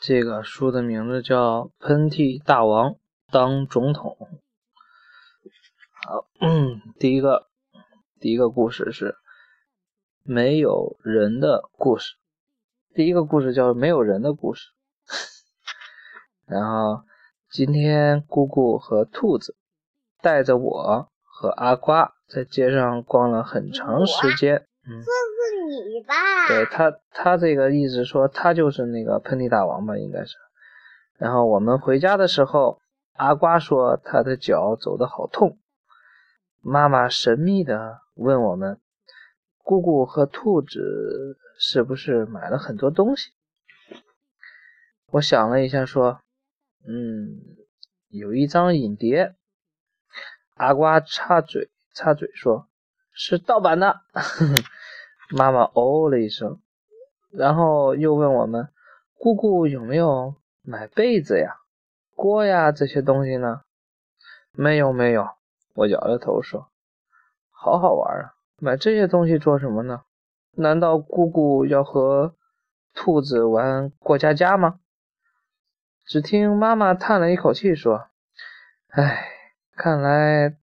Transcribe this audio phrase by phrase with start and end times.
[0.00, 2.96] 这个书的名字叫《喷嚏大王
[3.30, 4.16] 当总统》。
[6.08, 7.48] 好，嗯，第一个，
[8.18, 9.16] 第一个故事是
[10.22, 12.14] 没有人的故事。
[12.94, 14.70] 第一个故事叫没有人的故事。
[16.46, 17.02] 然后
[17.50, 19.54] 今天姑姑和兔子
[20.22, 24.66] 带着我和阿瓜在街上逛了很长时间。
[24.88, 25.04] 嗯。
[25.48, 26.14] 是你吧，
[26.48, 30.36] 对他，他这个意思说他就是那个喷嚏大王吧，应该是。
[31.18, 32.80] 然后我们回家的时候，
[33.14, 35.58] 阿瓜说他的脚走的好痛。
[36.62, 38.78] 妈妈神秘的问我们
[39.64, 43.30] ：“姑姑和兔子是不是买了很多东西？”
[45.12, 46.20] 我想了一下，说
[46.86, 47.40] ：“嗯，
[48.08, 49.34] 有一张影碟。”
[50.54, 52.68] 阿瓜插嘴插嘴说
[53.12, 54.00] ：“是盗版的。
[55.32, 56.60] ”妈妈哦了一声，
[57.30, 58.68] 然后又问我们
[59.16, 61.56] ：“姑姑有没有买被子呀、
[62.16, 63.62] 锅呀这些东西呢
[64.52, 65.28] ？”“没有，没有。”
[65.74, 66.68] 我摇摇头说
[67.50, 70.02] ：“好好玩啊，买这些东西做什么呢？
[70.56, 72.34] 难道姑姑要和
[72.92, 74.80] 兔子玩过家家吗？”
[76.04, 78.08] 只听妈妈叹了一口气说
[78.90, 79.28] ：“唉，
[79.76, 80.56] 看来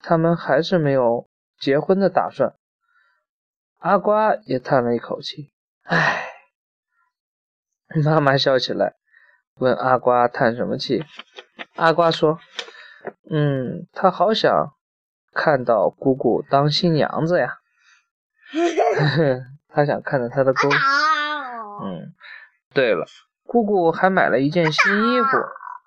[0.00, 2.54] 他们还是没有结婚的打算。”
[3.78, 6.24] 阿瓜也叹了一口气，唉。
[8.04, 8.96] 妈妈笑起来，
[9.54, 11.04] 问阿瓜叹什么气？
[11.76, 12.38] 阿瓜说
[13.30, 14.74] ：“嗯，他好想
[15.32, 17.58] 看到姑姑当新娘子呀。
[19.68, 20.68] 他想看到他的姑。
[21.82, 22.12] 嗯，
[22.74, 23.06] 对了，
[23.44, 25.38] 姑姑还买了一件新衣服。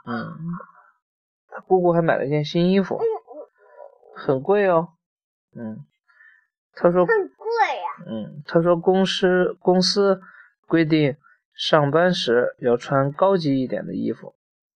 [0.06, 0.34] 嗯，
[1.50, 3.00] 他姑姑还买了一件新衣服，
[4.16, 4.94] 很贵哦。
[5.56, 5.86] 嗯，
[6.73, 7.06] 他说。”
[8.07, 10.21] 嗯，他说公司公司
[10.67, 11.16] 规定
[11.53, 14.35] 上班时要穿高级一点的衣服。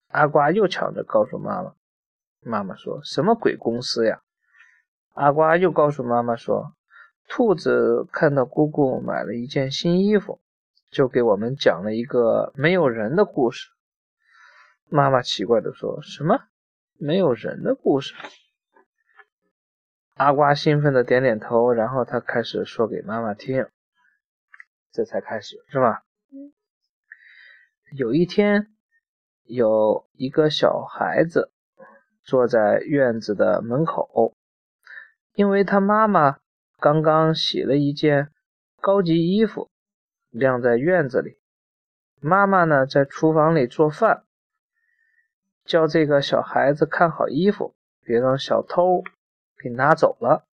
[0.09, 1.73] 阿瓜又抢着告诉妈妈，
[2.41, 4.21] 妈妈说什么鬼公司呀？
[5.13, 6.73] 阿瓜又告诉妈妈说，
[7.27, 10.39] 兔子看到姑姑买了一件新衣服，
[10.91, 13.69] 就给我们讲了一个没有人的故事。
[14.89, 16.41] 妈妈奇怪的说，什么
[16.97, 18.13] 没有人的故事？
[20.15, 23.67] 阿瓜兴奋的点点头，然后他开始说给妈妈听。
[24.93, 26.03] 这才开始是吧？
[27.91, 28.73] 有一天，
[29.43, 31.51] 有一个小孩子
[32.23, 34.33] 坐在院子的门口，
[35.33, 36.37] 因为他妈妈
[36.79, 38.31] 刚刚洗了一件
[38.79, 39.69] 高级衣服，
[40.29, 41.37] 晾在院子里。
[42.21, 44.23] 妈妈呢，在厨房里做饭，
[45.65, 49.03] 叫这个小孩子看好衣服，别让小偷。
[49.65, 50.45] 给拿走了，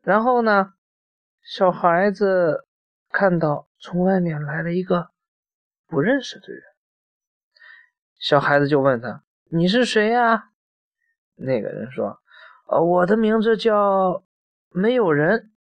[0.00, 0.72] 然后呢，
[1.42, 2.66] 小孩子
[3.10, 5.10] 看到从外面来了一个
[5.86, 6.62] 不认识的人，
[8.18, 9.22] 小孩子就问他
[9.52, 10.52] ：“你是谁呀？”
[11.36, 12.22] 那个人说
[12.66, 14.24] ：“呃，我的名字叫
[14.70, 15.52] 没有人。”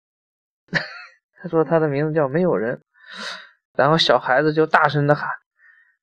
[1.44, 2.82] 他说他的名字叫没有人，
[3.74, 5.30] 然后小孩子就大声的喊，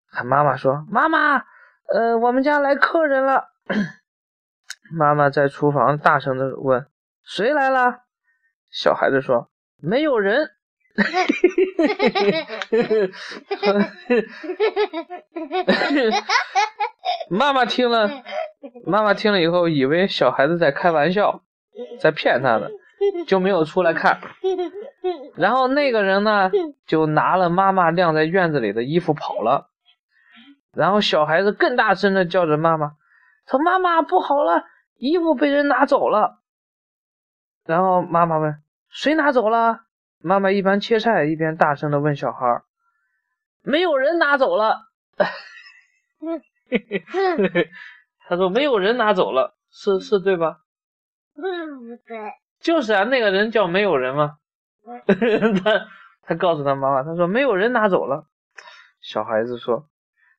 [0.05, 1.43] 喊妈妈说：“妈妈，
[1.89, 3.49] 呃，我们家来客人了。”
[4.93, 6.87] 妈妈在厨房大声的问
[7.25, 8.01] ：“谁来了？”
[8.71, 9.51] 小孩子说
[9.83, 10.51] ：“没有人。
[17.31, 18.11] ”妈妈听了，
[18.85, 21.43] 妈妈听了以后，以为小孩子在开玩笑，
[21.99, 22.69] 在骗他呢，
[23.27, 24.21] 就没有出来看。
[25.37, 26.51] 然后那个人呢，
[26.87, 29.71] 就拿了妈妈晾在院子里的衣服跑了。
[30.75, 32.93] 然后小孩子更大声的叫着妈妈
[33.49, 34.65] ：“说妈妈不好了！”
[35.03, 36.39] 衣服被人拿走了，
[37.65, 39.81] 然后妈妈问：“谁拿走了？”
[40.23, 42.63] 妈妈一边切菜一边大声的问小孩
[43.63, 44.83] ：“没有人拿走了。
[48.29, 50.59] ”他说：“没有人拿走了，是是对吧？”“，
[52.07, 52.35] 对。
[52.63, 54.37] ”“就是啊，那个人叫没有人吗？”
[55.65, 55.89] 他
[56.23, 58.29] 他告诉他妈妈：“他说没有人拿走了。”
[59.03, 59.89] 小孩子说：“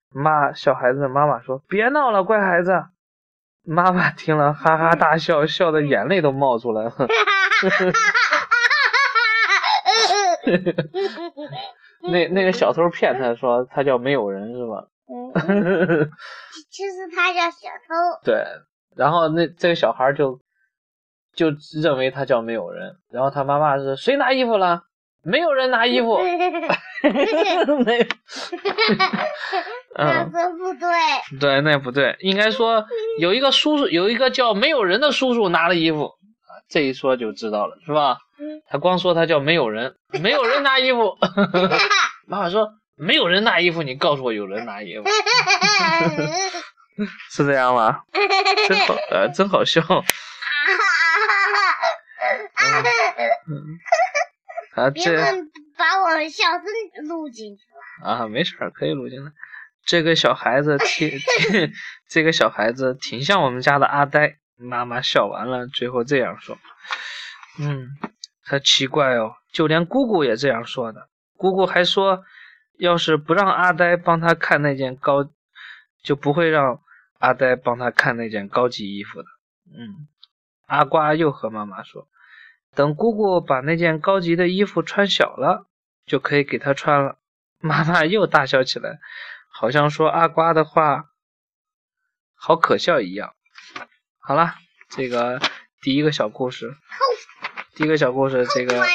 [0.08, 2.86] 妈，小孩子妈妈说，别闹了，乖孩子。”
[3.66, 6.94] 妈妈听了，哈哈大笑，笑的眼泪都冒出来了。
[12.12, 14.86] 那那个小偷骗他说他叫没有人是吧？
[16.70, 17.94] 其实他叫小偷。
[18.26, 18.44] 对，
[18.96, 20.40] 然后那这个小孩就
[21.34, 21.48] 就
[21.82, 24.84] 认为他叫没有人，然后他妈妈是谁拿衣服了？
[25.24, 26.18] 没有人拿衣服。
[27.86, 28.06] 没。
[29.96, 30.90] 嗯，这不对。
[31.40, 32.86] 对，那不对，应该说
[33.20, 36.12] 有一个叔叔，有一个叫没有人的叔叔拿了衣服，
[36.70, 38.18] 这一说就知道了，是吧？
[38.68, 41.18] 他光说他叫没有人，没有人拿衣服。
[42.28, 45.04] 妈妈说没有人拿衣服，你告诉我有人拿衣服，
[47.32, 48.02] 是这样吗？
[48.68, 49.82] 真好，呃，真好笑。
[53.48, 53.78] 嗯，
[54.76, 56.64] 啊，别这人把我的笑声
[57.08, 57.62] 录进去
[58.06, 58.10] 了。
[58.10, 59.32] 啊，没事儿，可以录进来。
[59.86, 61.12] 这个小孩子 挺，
[62.10, 64.38] 这个小孩子挺像我们家的阿呆。
[64.56, 66.58] 妈妈笑完了，最后这样说
[67.60, 67.90] ：“嗯，
[68.44, 71.10] 很奇怪哦，就连姑姑也这样说的。
[71.36, 72.24] 姑姑还说，
[72.78, 75.28] 要是不让阿呆帮他看那件高，
[76.04, 76.80] 就不会让
[77.20, 79.28] 阿呆帮他看那件高级衣服的。”
[79.76, 80.08] 嗯，
[80.68, 82.08] 阿瓜又和妈妈说
[82.76, 85.66] ：“等姑姑把那件高级的衣服穿小了，
[86.06, 87.18] 就可以给他穿了。”
[87.60, 89.00] 妈妈又大笑起来，
[89.64, 91.06] 好像说阿瓜的话
[92.36, 93.34] 好可笑一样。
[94.20, 94.56] 好了，
[94.90, 95.40] 这个
[95.82, 96.76] 第一个小故事，
[97.74, 98.86] 第一个小故事，这个再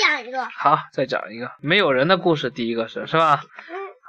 [0.00, 0.44] 讲一个。
[0.46, 3.44] 好，再讲一个没有人的故事，第一个是是吧？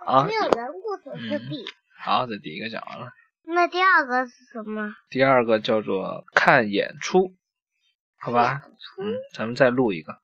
[0.07, 1.63] 好嗯，没有人故事是嗯 B，、
[2.03, 3.11] 好，这第一个讲完了。
[3.43, 4.95] 那第二个是什么？
[5.11, 7.35] 第二个叫做看演出，
[8.17, 8.63] 好吧？
[8.97, 10.19] 嗯，咱们再录一个。